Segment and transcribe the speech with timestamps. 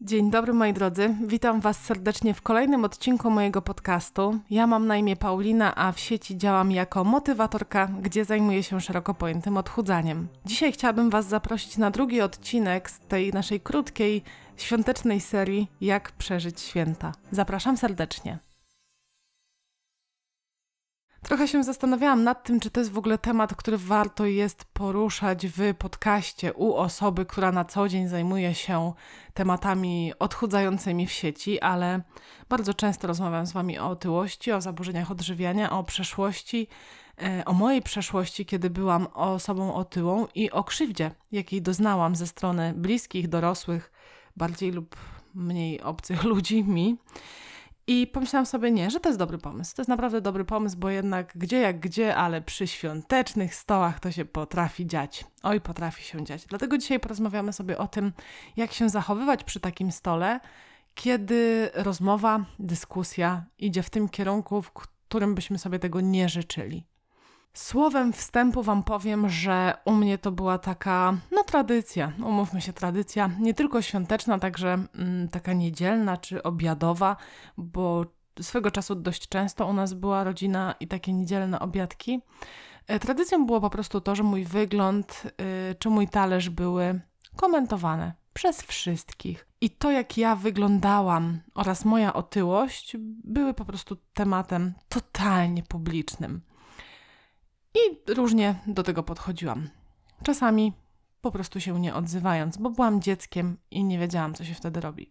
[0.00, 4.38] Dzień dobry moi drodzy, witam Was serdecznie w kolejnym odcinku mojego podcastu.
[4.50, 9.14] Ja mam na imię Paulina, a w sieci działam jako motywatorka, gdzie zajmuję się szeroko
[9.14, 10.28] pojętym odchudzaniem.
[10.44, 14.22] Dzisiaj chciałabym Was zaprosić na drugi odcinek z tej naszej krótkiej,
[14.56, 17.12] świątecznej serii Jak przeżyć święta.
[17.30, 18.38] Zapraszam serdecznie.
[21.22, 25.46] Trochę się zastanawiałam nad tym, czy to jest w ogóle temat, który warto jest poruszać
[25.46, 28.92] w podcaście u osoby, która na co dzień zajmuje się
[29.34, 32.00] tematami odchudzającymi w sieci, ale
[32.48, 36.68] bardzo często rozmawiam z Wami o otyłości, o zaburzeniach odżywiania, o przeszłości,
[37.22, 42.72] e, o mojej przeszłości, kiedy byłam osobą otyłą i o krzywdzie, jakiej doznałam ze strony
[42.76, 43.92] bliskich, dorosłych,
[44.36, 44.96] bardziej lub
[45.34, 46.96] mniej obcych ludzi mi.
[47.90, 49.76] I pomyślałam sobie, nie, że to jest dobry pomysł.
[49.76, 54.12] To jest naprawdę dobry pomysł, bo jednak gdzie jak gdzie, ale przy świątecznych stołach to
[54.12, 55.24] się potrafi dziać.
[55.42, 56.46] Oj, potrafi się dziać.
[56.46, 58.12] Dlatego dzisiaj porozmawiamy sobie o tym,
[58.56, 60.40] jak się zachowywać przy takim stole,
[60.94, 66.84] kiedy rozmowa, dyskusja idzie w tym kierunku, w którym byśmy sobie tego nie życzyli.
[67.52, 73.30] Słowem wstępu Wam powiem, że u mnie to była taka, no tradycja, umówmy się, tradycja
[73.40, 77.16] nie tylko świąteczna, także mm, taka niedzielna czy obiadowa,
[77.56, 78.04] bo
[78.42, 82.20] swego czasu dość często u nas była rodzina i takie niedzielne obiadki.
[82.86, 85.22] E, tradycją było po prostu to, że mój wygląd
[85.70, 87.00] y, czy mój talerz były
[87.36, 89.46] komentowane przez wszystkich.
[89.60, 96.40] I to, jak ja wyglądałam oraz moja otyłość, były po prostu tematem totalnie publicznym.
[97.74, 99.68] I różnie do tego podchodziłam.
[100.22, 100.72] Czasami
[101.20, 105.10] po prostu się nie odzywając, bo byłam dzieckiem i nie wiedziałam, co się wtedy robi.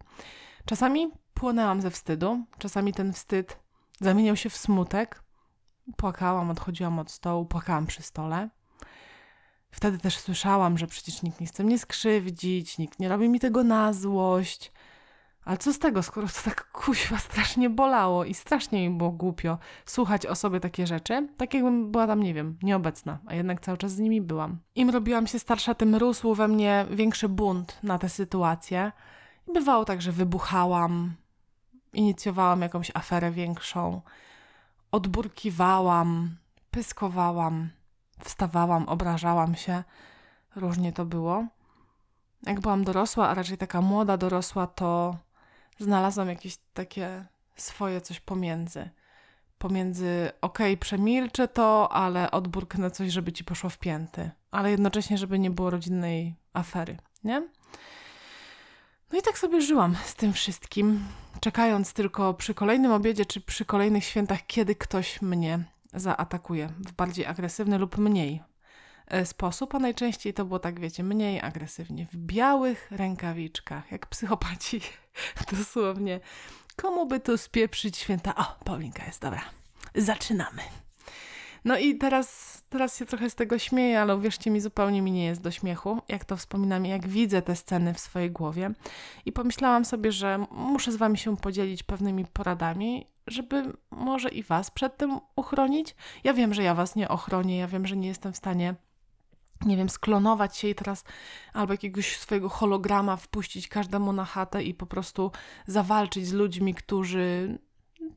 [0.66, 3.60] Czasami płonęłam ze wstydu, czasami ten wstyd
[4.00, 5.24] zamieniał się w smutek.
[5.98, 8.50] Płakałam, odchodziłam od stołu, płakałam przy stole.
[9.72, 13.64] Wtedy też słyszałam, że przecież nikt nie chce mnie skrzywdzić, nikt nie robi mi tego
[13.64, 14.72] na złość.
[15.48, 19.58] Ale co z tego, skoro to tak kuźwa strasznie bolało i strasznie mi było głupio
[19.86, 23.78] słuchać o sobie takie rzeczy, tak jakbym była tam, nie wiem, nieobecna, a jednak cały
[23.78, 24.58] czas z nimi byłam.
[24.76, 28.92] Im robiłam się starsza, tym rósł we mnie większy bunt na tę sytuację.
[29.54, 31.16] Bywało tak, że wybuchałam,
[31.94, 34.02] inicjowałam jakąś aferę większą,
[34.92, 36.38] odburkiwałam,
[36.72, 37.70] pyskowałam,
[38.24, 39.84] wstawałam, obrażałam się.
[40.56, 41.46] Różnie to było.
[42.44, 45.16] Jak byłam dorosła, a raczej taka młoda dorosła, to
[45.80, 48.90] znalazłam jakieś takie swoje coś pomiędzy.
[49.58, 54.32] Pomiędzy, okej, okay, przemilczę to, ale odburknę coś, żeby ci poszło w pięty.
[54.52, 57.48] Ale jednocześnie, żeby nie było rodzinnej afery, nie?
[59.12, 61.06] No i tak sobie żyłam z tym wszystkim,
[61.40, 67.26] czekając tylko przy kolejnym obiedzie czy przy kolejnych świętach, kiedy ktoś mnie zaatakuje w bardziej
[67.26, 68.44] agresywny lub mniej
[69.24, 74.82] sposób, a najczęściej to było tak, wiecie, mniej agresywnie, w białych rękawiczkach, jak psychopaci
[75.58, 76.20] Dosłownie.
[76.76, 78.36] Komu by tu spieprzyć święta?
[78.36, 79.42] O, Paulinka jest, dobra.
[79.96, 80.62] Zaczynamy.
[81.66, 85.26] No i teraz, teraz się trochę z tego śmieję, ale uwierzcie mi, zupełnie mi nie
[85.26, 88.72] jest do śmiechu, jak to wspominam, jak widzę te sceny w swojej głowie.
[89.26, 94.72] I pomyślałam sobie, że muszę z wami się podzielić pewnymi poradami, żeby może i was
[94.72, 95.96] przed tym uchronić.
[96.24, 98.76] Ja wiem, że ja was nie ochronię, ja wiem, że nie jestem w stanie
[99.66, 101.04] nie wiem, sklonować się i teraz
[101.54, 105.32] albo jakiegoś swojego holograma wpuścić każdemu na chatę i po prostu
[105.68, 107.58] zawalczyć z ludźmi, którzy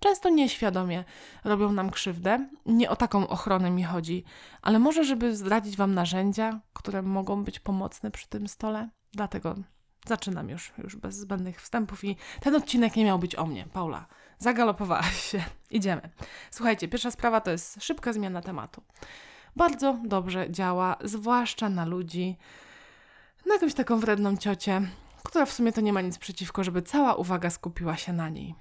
[0.00, 1.04] często nieświadomie
[1.44, 2.48] robią nam krzywdę.
[2.66, 4.24] Nie o taką ochronę mi chodzi,
[4.62, 8.88] ale może, żeby zdradzić Wam narzędzia, które mogą być pomocne przy tym stole.
[9.12, 9.54] Dlatego
[10.06, 13.66] zaczynam już, już bez zbędnych wstępów i ten odcinek nie miał być o mnie.
[13.72, 14.06] Paula,
[14.38, 15.44] zagalopowałaś się.
[15.70, 16.10] Idziemy.
[16.50, 18.82] Słuchajcie, pierwsza sprawa to jest szybka zmiana tematu
[19.56, 22.36] bardzo dobrze działa, zwłaszcza na ludzi,
[23.46, 24.82] na jakąś taką wredną ciocię,
[25.22, 28.54] która w sumie to nie ma nic przeciwko, żeby cała uwaga skupiła się na niej.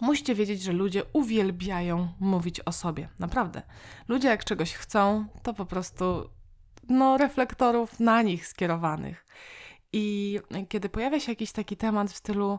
[0.00, 3.08] Musicie wiedzieć, że ludzie uwielbiają mówić o sobie.
[3.18, 3.62] Naprawdę.
[4.08, 6.30] Ludzie jak czegoś chcą, to po prostu
[6.88, 9.26] no, reflektorów na nich skierowanych.
[9.92, 10.38] I
[10.68, 12.58] kiedy pojawia się jakiś taki temat w stylu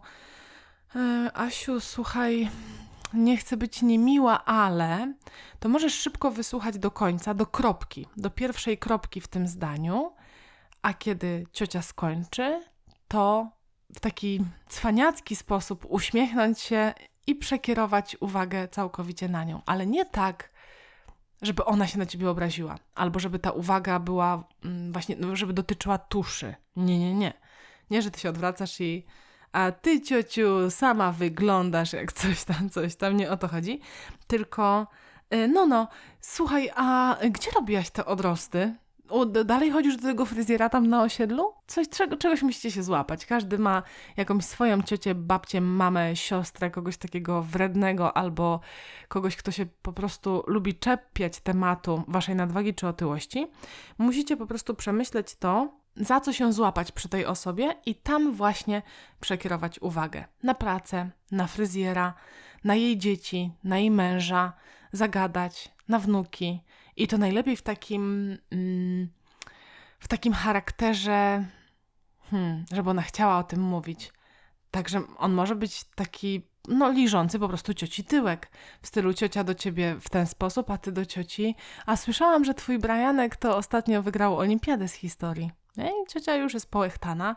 [0.96, 2.50] e, Asiu, słuchaj,
[3.14, 5.14] nie chcę być niemiła, ale
[5.60, 10.12] to możesz szybko wysłuchać do końca, do kropki, do pierwszej kropki w tym zdaniu,
[10.82, 12.62] a kiedy ciocia skończy,
[13.08, 13.52] to
[13.96, 16.94] w taki cwaniacki sposób uśmiechnąć się
[17.28, 20.54] i przekierować uwagę całkowicie na nią, ale nie tak,
[21.42, 25.98] żeby ona się na ciebie obraziła, albo żeby ta uwaga była mm, właśnie, żeby dotyczyła
[25.98, 26.56] tuszy.
[26.76, 27.34] Nie, nie, nie.
[27.90, 29.06] Nie, że ty się odwracasz i
[29.54, 33.80] a ty, ciociu, sama wyglądasz jak coś tam, coś tam, nie o to chodzi,
[34.28, 34.88] tylko
[35.34, 35.88] y, no, no,
[36.22, 38.76] słuchaj, a gdzie robiłaś te odrosty?
[39.46, 41.54] Dalej chodzisz do tego fryzjera tam na osiedlu?
[41.68, 43.26] Coś, czego, czegoś musicie się złapać.
[43.26, 43.84] Każdy ma
[44.18, 48.60] jakąś swoją ciocię, babcię, mamę, siostrę, kogoś takiego wrednego albo
[49.08, 53.48] kogoś, kto się po prostu lubi czepiać tematu waszej nadwagi czy otyłości.
[53.98, 58.82] Musicie po prostu przemyśleć to, za co się złapać przy tej osobie i tam właśnie
[59.20, 60.26] przekierować uwagę.
[60.44, 62.14] Na pracę, na fryzjera,
[62.64, 64.54] na jej dzieci, na jej męża,
[64.92, 66.64] zagadać, na wnuki.
[66.96, 69.10] I to najlepiej w takim, mm,
[70.00, 71.46] w takim charakterze,
[72.32, 74.14] hmm, żeby ona chciała o tym mówić.
[74.72, 78.52] Także on może być taki, no, liżący po prostu cioci tyłek.
[78.82, 81.56] W stylu ciocia do ciebie w ten sposób, a ty do cioci.
[81.86, 85.63] A słyszałam, że twój Brianek to ostatnio wygrał olimpiadę z historii.
[85.78, 87.36] No I ciocia już jest połechtana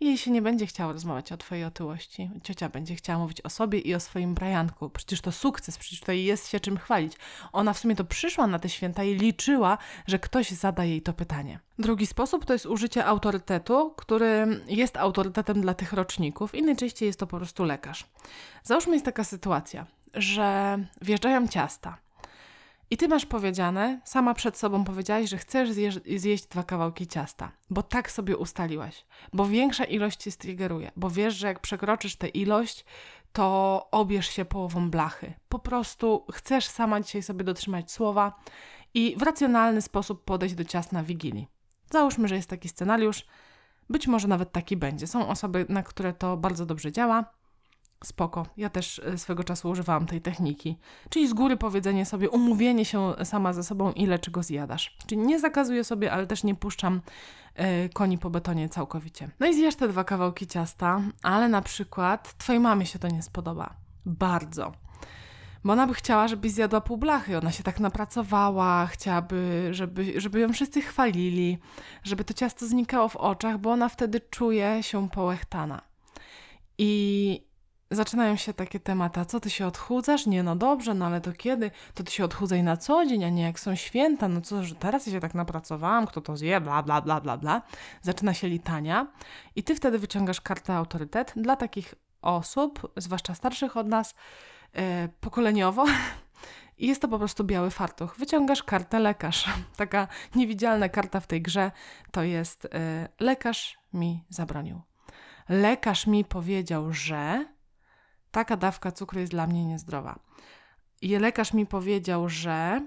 [0.00, 2.30] i jej się nie będzie chciała rozmawiać o twojej otyłości.
[2.42, 4.90] Ciocia będzie chciała mówić o sobie i o swoim Brianku.
[4.90, 7.12] Przecież to sukces, przecież tutaj jest się czym chwalić.
[7.52, 11.12] Ona w sumie to przyszła na te święta i liczyła, że ktoś zada jej to
[11.12, 11.60] pytanie.
[11.78, 17.20] Drugi sposób to jest użycie autorytetu, który jest autorytetem dla tych roczników i najczęściej jest
[17.20, 18.06] to po prostu lekarz.
[18.62, 22.07] Załóżmy jest taka sytuacja, że wjeżdżają ciasta.
[22.90, 27.52] I ty masz powiedziane, sama przed sobą powiedziałaś, że chcesz zjeść, zjeść dwa kawałki ciasta,
[27.70, 32.28] bo tak sobie ustaliłaś, bo większa ilość cię striggeruje, bo wiesz, że jak przekroczysz tę
[32.28, 32.84] ilość,
[33.32, 35.32] to obierz się połową blachy.
[35.48, 38.40] Po prostu chcesz sama dzisiaj sobie dotrzymać słowa
[38.94, 41.48] i w racjonalny sposób podejść do ciast na Wigilii.
[41.90, 43.26] Załóżmy, że jest taki scenariusz,
[43.90, 45.06] być może nawet taki będzie.
[45.06, 47.24] Są osoby, na które to bardzo dobrze działa,
[48.04, 48.46] Spoko.
[48.56, 50.78] Ja też e, swego czasu używałam tej techniki.
[51.10, 54.96] Czyli z góry powiedzenie sobie, umówienie się sama ze sobą, ile czego zjadasz.
[55.06, 57.00] Czyli nie zakazuję sobie, ale też nie puszczam
[57.84, 59.30] y, koni po betonie całkowicie.
[59.40, 63.22] No i zjesz te dwa kawałki ciasta, ale na przykład twojej mamie się to nie
[63.22, 63.74] spodoba.
[64.06, 64.72] Bardzo.
[65.64, 67.38] Bo ona by chciała, żebyś zjadła pół blachy.
[67.38, 71.58] Ona się tak napracowała, chciałaby, żeby, żeby ją wszyscy chwalili,
[72.04, 75.82] żeby to ciasto znikało w oczach, bo ona wtedy czuje się połechtana.
[76.78, 77.47] I
[77.90, 80.26] zaczynają się takie tematy, a co ty się odchudzasz?
[80.26, 81.70] Nie, no dobrze, no ale to kiedy?
[81.94, 84.74] To ty się odchudzaj na co dzień, a nie jak są święta, no co, że
[84.74, 87.62] teraz ja się tak napracowałam, kto to zje, bla, bla, bla, bla, bla.
[88.02, 89.06] Zaczyna się litania
[89.56, 94.14] i ty wtedy wyciągasz kartę autorytet dla takich osób, zwłaszcza starszych od nas,
[94.72, 95.84] e, pokoleniowo,
[96.78, 98.16] i jest to po prostu biały fartuch.
[98.18, 99.46] Wyciągasz kartę lekarz.
[99.76, 101.70] Taka niewidzialna karta w tej grze
[102.10, 104.80] to jest e, lekarz mi zabronił.
[105.48, 107.44] Lekarz mi powiedział, że
[108.30, 110.18] taka dawka cukru jest dla mnie niezdrowa.
[111.02, 112.86] I lekarz mi powiedział, że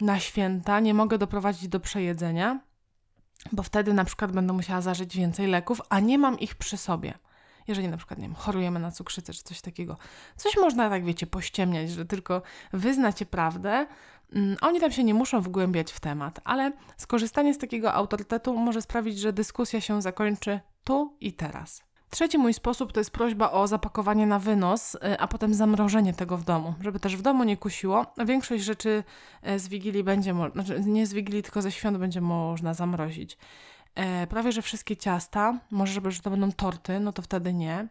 [0.00, 2.60] na święta nie mogę doprowadzić do przejedzenia,
[3.52, 7.14] bo wtedy na przykład będę musiała zażyć więcej leków, a nie mam ich przy sobie.
[7.68, 9.96] Jeżeli na przykład, nie wiem, chorujemy na cukrzycę czy coś takiego.
[10.36, 12.42] Coś można, tak wiecie, pościemniać, że tylko
[12.72, 13.86] wyznacie prawdę.
[14.32, 18.82] Mm, oni tam się nie muszą wgłębiać w temat, ale skorzystanie z takiego autorytetu może
[18.82, 21.82] sprawić, że dyskusja się zakończy tu i teraz.
[22.10, 26.36] Trzeci mój sposób to jest prośba o zapakowanie na wynos, y, a potem zamrożenie tego
[26.36, 28.06] w domu, żeby też w domu nie kusiło.
[28.26, 29.04] Większość rzeczy
[29.48, 33.38] y, z Wigilii będzie, znaczy nie z Wigilii, tylko ze świąt będzie można zamrozić.
[33.96, 37.88] E, prawie, że wszystkie ciasta, może, żeby, że to będą torty, no to wtedy nie.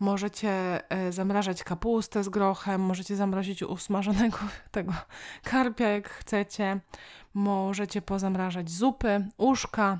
[0.00, 0.50] Możecie
[0.90, 4.38] e, zamrażać kapustę z grochem, możecie zamrozić usmażonego
[4.70, 4.92] tego
[5.42, 6.80] karpia, jak chcecie.
[7.34, 9.98] Możecie pozamrażać zupy, uszka,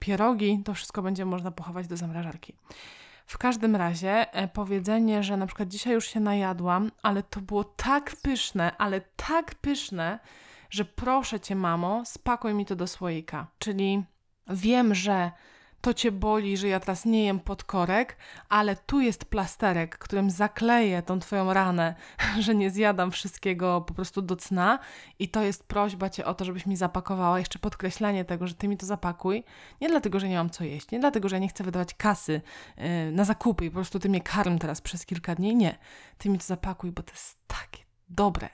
[0.00, 2.54] pierogi, to wszystko będzie można pochować do zamrażarki.
[3.26, 7.64] W każdym razie e, powiedzenie, że na przykład dzisiaj już się najadłam, ale to było
[7.64, 10.18] tak pyszne, ale tak pyszne,
[10.70, 13.46] że proszę cię, mamo, spakuj mi to do słoika.
[13.58, 14.04] Czyli
[14.48, 15.30] wiem, że
[15.80, 18.16] to cię boli, że ja teraz nie jem podkorek,
[18.48, 21.94] ale tu jest plasterek, którym zakleję tą twoją ranę,
[22.44, 24.78] że nie zjadam wszystkiego po prostu do cna.
[25.18, 28.68] I to jest prośba cię o to, żebyś mi zapakowała, jeszcze podkreślenie tego, że ty
[28.68, 29.44] mi to zapakuj,
[29.80, 32.40] nie dlatego, że nie mam co jeść, nie dlatego, że ja nie chcę wydawać kasy
[32.76, 35.78] yy, na zakupy i po prostu ty mnie karm teraz przez kilka dni, nie,
[36.18, 38.48] ty mi to zapakuj, bo to jest takie dobre,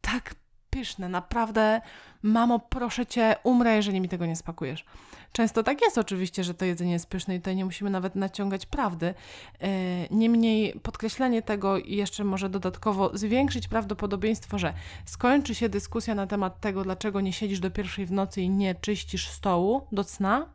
[0.00, 0.34] tak
[0.70, 1.80] pyszne, naprawdę,
[2.22, 4.84] mamo, proszę cię, umrę, jeżeli mi tego nie spakujesz.
[5.32, 8.66] Często tak jest oczywiście, że to jedzenie jest pyszne i tutaj nie musimy nawet naciągać
[8.66, 9.14] prawdy.
[9.60, 9.68] E,
[10.10, 14.74] niemniej podkreślenie tego i jeszcze może dodatkowo zwiększyć prawdopodobieństwo, że
[15.04, 18.74] skończy się dyskusja na temat tego, dlaczego nie siedzisz do pierwszej w nocy i nie
[18.74, 20.46] czyścisz stołu do cna,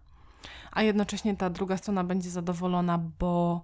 [0.72, 3.62] a jednocześnie ta druga strona będzie zadowolona, bo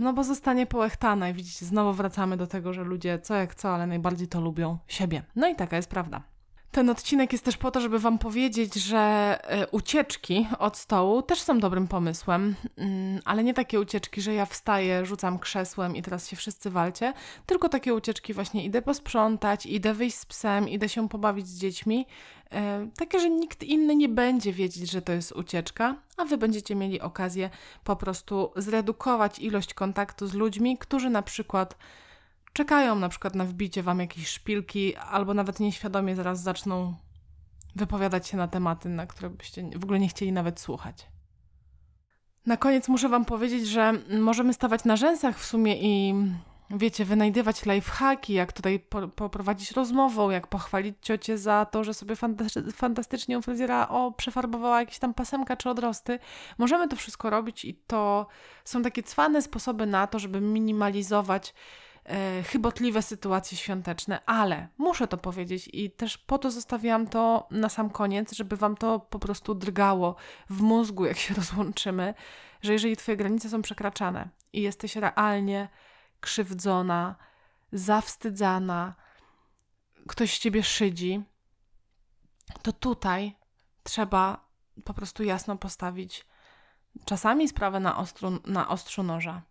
[0.00, 3.74] no bo zostanie połechtana i widzicie, znowu wracamy do tego, że ludzie co jak co,
[3.74, 5.22] ale najbardziej to lubią siebie.
[5.36, 6.22] No i taka jest prawda.
[6.72, 8.98] Ten odcinek jest też po to, żeby Wam powiedzieć, że
[9.42, 14.46] e, ucieczki od stołu też są dobrym pomysłem, mm, ale nie takie ucieczki, że ja
[14.46, 17.12] wstaję, rzucam krzesłem i teraz się wszyscy walcie,
[17.46, 22.06] tylko takie ucieczki właśnie idę posprzątać, idę wyjść z psem, idę się pobawić z dziećmi,
[22.52, 26.74] e, takie, że nikt inny nie będzie wiedzieć, że to jest ucieczka, a Wy będziecie
[26.74, 27.50] mieli okazję
[27.84, 31.76] po prostu zredukować ilość kontaktu z ludźmi, którzy na przykład
[32.52, 36.94] czekają na przykład na wbicie wam jakiejś szpilki, albo nawet nieświadomie zaraz zaczną
[37.76, 41.06] wypowiadać się na tematy, na które byście w ogóle nie chcieli nawet słuchać.
[42.46, 46.14] Na koniec muszę wam powiedzieć, że możemy stawać na rzęsach w sumie i
[46.70, 52.16] wiecie, wynajdywać lifehacki, jak tutaj po, poprowadzić rozmową, jak pochwalić ciocię za to, że sobie
[52.72, 56.18] fantastycznie u fryzjera o, przefarbowała jakieś tam pasemka czy odrosty.
[56.58, 58.26] Możemy to wszystko robić i to
[58.64, 61.54] są takie cwane sposoby na to, żeby minimalizować
[62.44, 67.90] chybotliwe sytuacje świąteczne, ale muszę to powiedzieć i też po to zostawiłam to na sam
[67.90, 70.16] koniec, żeby wam to po prostu drgało
[70.50, 72.14] w mózgu, jak się rozłączymy,
[72.62, 75.68] że jeżeli twoje granice są przekraczane i jesteś realnie
[76.20, 77.16] krzywdzona,
[77.72, 78.94] zawstydzana,
[80.08, 81.22] ktoś z ciebie szydzi,
[82.62, 83.36] to tutaj
[83.82, 84.50] trzeba
[84.84, 86.26] po prostu jasno postawić
[87.04, 89.42] czasami sprawę na, ostru, na ostrzu noża.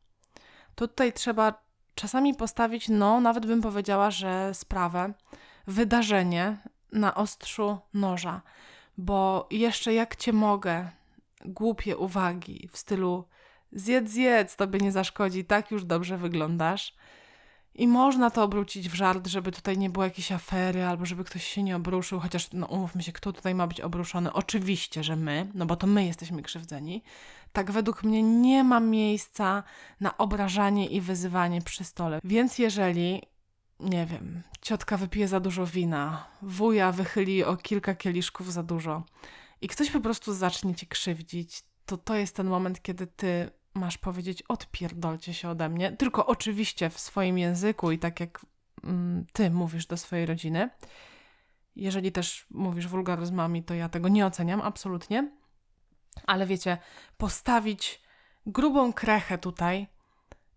[0.76, 1.69] Tutaj trzeba
[2.00, 5.14] czasami postawić, no nawet bym powiedziała, że sprawę,
[5.68, 6.58] wydarzenie
[6.92, 8.42] na ostrzu noża,
[8.98, 10.90] bo jeszcze jak cię mogę,
[11.46, 13.24] głupie uwagi w stylu
[13.72, 16.96] zjedz, zjedz, tobie nie zaszkodzi, tak już dobrze wyglądasz.
[17.80, 21.44] I można to obrócić w żart, żeby tutaj nie było jakiejś afery, albo żeby ktoś
[21.44, 24.34] się nie obruszył, chociaż no umówmy się, kto tutaj ma być obruszony.
[24.34, 27.04] Oczywiście, że my, no bo to my jesteśmy krzywdzeni.
[27.54, 29.64] Tak według mnie nie ma miejsca
[30.00, 32.20] na obrażanie i wyzywanie przy stole.
[32.24, 33.22] Więc jeżeli,
[33.80, 39.04] nie wiem, ciotka wypije za dużo wina, wuja wychyli o kilka kieliszków za dużo
[39.62, 43.98] i ktoś po prostu zacznie cię krzywdzić, to to jest ten moment, kiedy ty masz
[43.98, 48.46] powiedzieć odpierdolcie się ode mnie, tylko oczywiście w swoim języku i tak jak
[48.84, 50.70] mm, ty mówisz do swojej rodziny.
[51.76, 55.32] Jeżeli też mówisz wulgaryzmami, to ja tego nie oceniam, absolutnie.
[56.28, 56.78] Ale wiecie,
[57.18, 58.02] postawić
[58.46, 59.88] grubą krechę tutaj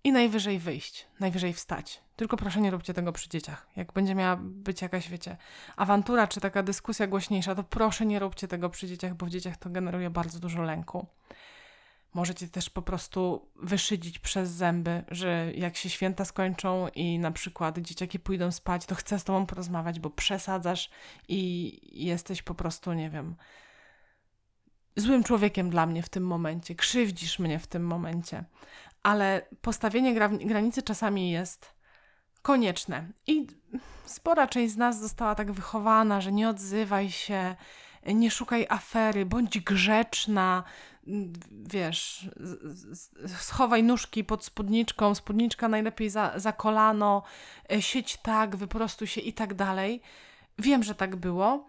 [0.05, 2.03] i najwyżej wyjść, najwyżej wstać.
[2.17, 3.67] Tylko proszę nie róbcie tego przy dzieciach.
[3.77, 5.37] Jak będzie miała być jakaś, wiecie,
[5.77, 9.57] awantura czy taka dyskusja głośniejsza, to proszę nie róbcie tego przy dzieciach, bo w dzieciach
[9.57, 11.07] to generuje bardzo dużo lęku.
[12.15, 17.79] Możecie też po prostu wyszydzić przez zęby, że jak się święta skończą i na przykład
[17.79, 20.91] dzieciaki pójdą spać, to chcę z tobą porozmawiać, bo przesadzasz
[21.29, 23.37] i jesteś po prostu, nie wiem,
[24.97, 28.45] złym człowiekiem dla mnie w tym momencie, krzywdzisz mnie w tym momencie.
[29.03, 30.15] Ale postawienie
[30.45, 31.75] granicy czasami jest
[32.43, 33.09] konieczne.
[33.27, 33.47] I
[34.05, 37.57] spora część z nas została tak wychowana, że nie odzywaj się,
[38.07, 40.65] nie szukaj afery, bądź grzeczna,
[41.51, 42.31] wiesz,
[43.27, 47.23] schowaj nóżki pod spódniczką, spódniczka najlepiej za, za kolano,
[47.73, 50.03] e, sieć tak, wyprostuj się i tak dalej.
[50.59, 51.65] Wiem, że tak było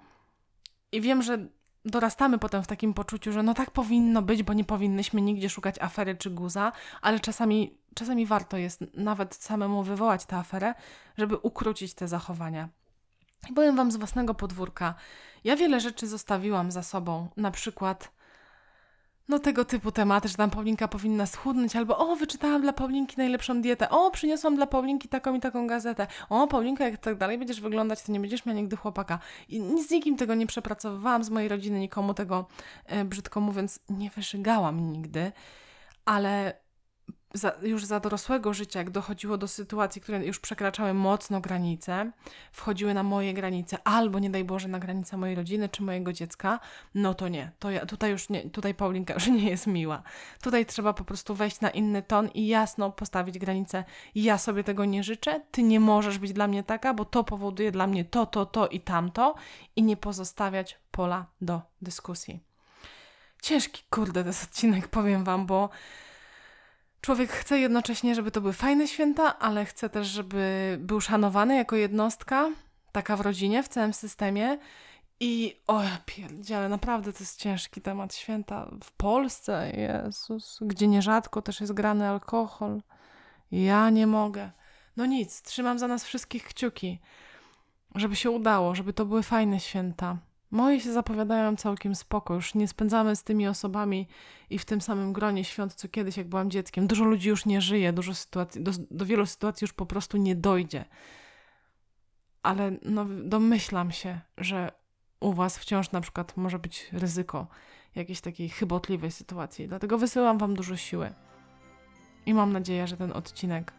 [0.92, 1.48] i wiem, że
[1.86, 5.76] dorastamy potem w takim poczuciu, że no tak powinno być, bo nie powinnyśmy nigdzie szukać
[5.82, 6.72] afery czy guza,
[7.02, 10.74] ale czasami, czasami warto jest nawet samemu wywołać tę aferę,
[11.18, 12.70] żeby ukrócić te zachowania.
[13.56, 14.96] Powiem Wam z własnego podwórka,
[15.44, 18.12] ja wiele rzeczy zostawiłam za sobą, na przykład
[19.30, 23.62] no tego typu tematy, że tam Paulinka powinna schudnąć, albo o, wyczytałam dla Paulinki najlepszą
[23.62, 27.62] dietę, o, przyniosłam dla Paulinki taką i taką gazetę, o, Paulinka, jak tak dalej będziesz
[27.62, 29.20] wyglądać, to nie będziesz miała nigdy chłopaka.
[29.50, 32.48] I z nikim tego nie przepracowywałam, z mojej rodziny nikomu tego,
[32.86, 35.32] e, brzydko mówiąc, nie wyżygałam nigdy,
[36.06, 36.63] ale
[37.34, 42.12] za, już za dorosłego życia, jak dochodziło do sytuacji, które już przekraczały mocno granice,
[42.52, 46.60] wchodziły na moje granice, albo nie daj Boże na granice mojej rodziny czy mojego dziecka,
[46.96, 47.52] no to nie.
[47.60, 50.04] To ja, tutaj już nie, tutaj Paulinka już nie jest miła.
[50.42, 53.84] Tutaj trzeba po prostu wejść na inny ton i jasno postawić granicę.
[54.16, 57.72] Ja sobie tego nie życzę, ty nie możesz być dla mnie taka, bo to powoduje
[57.72, 59.36] dla mnie to, to, to i tamto
[59.76, 62.40] i nie pozostawiać pola do dyskusji.
[63.42, 65.70] Ciężki, kurde, ten odcinek, powiem wam, bo
[67.04, 71.76] Człowiek chce jednocześnie, żeby to były fajne święta, ale chce też, żeby był szanowany jako
[71.76, 72.50] jednostka,
[72.92, 74.58] taka w rodzinie, w całym systemie.
[75.20, 81.42] I o ja pierdziele, naprawdę to jest ciężki temat święta w Polsce, Jezus, gdzie nierzadko
[81.42, 82.82] też jest grany alkohol.
[83.52, 84.52] Ja nie mogę.
[84.98, 87.00] No nic, trzymam za nas wszystkich kciuki,
[87.96, 90.18] żeby się udało, żeby to były fajne święta.
[90.54, 92.34] Moje się zapowiadają całkiem spoko.
[92.34, 94.08] Już nie spędzamy z tymi osobami
[94.50, 96.88] i w tym samym gronie świąt, co kiedyś, jak byłam dzieckiem.
[96.88, 100.36] Dużo ludzi już nie żyje, dużo sytuacji, do, do wielu sytuacji już po prostu nie
[100.36, 100.86] dojdzie.
[102.44, 104.72] Ale no, domyślam się, że
[105.20, 107.48] u Was wciąż na przykład może być ryzyko
[107.96, 109.68] jakiejś takiej chybotliwej sytuacji.
[109.68, 111.14] Dlatego wysyłam Wam dużo siły.
[112.26, 113.74] I mam nadzieję, że ten odcinek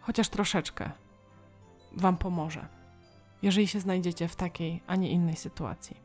[0.00, 0.90] chociaż troszeczkę
[1.92, 2.75] Wam pomoże,
[3.42, 5.96] jeżeli się znajdziecie w takiej, a nie innej sytuacji.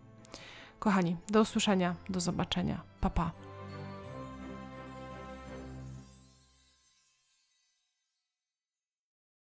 [0.79, 2.81] Kochani, do usłyszenia, do zobaczenia.
[3.01, 3.31] Pa pa.